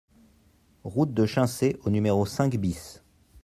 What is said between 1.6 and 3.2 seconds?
au numéro cinq BIS